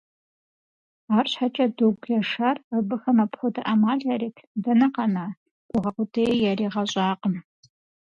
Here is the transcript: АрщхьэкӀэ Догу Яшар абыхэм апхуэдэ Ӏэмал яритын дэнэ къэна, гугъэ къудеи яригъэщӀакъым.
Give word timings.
АрщхьэкӀэ 1.17 1.65
Догу 1.77 2.05
Яшар 2.21 2.57
абыхэм 2.77 3.17
апхуэдэ 3.23 3.61
Ӏэмал 3.65 3.99
яритын 4.13 4.47
дэнэ 4.63 4.87
къэна, 4.95 5.25
гугъэ 5.69 5.91
къудеи 5.95 6.41
яригъэщӀакъым. 6.51 7.35